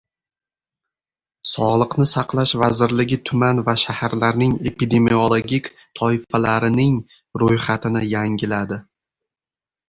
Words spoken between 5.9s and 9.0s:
toifalarining ro‘yxatini yangiladi.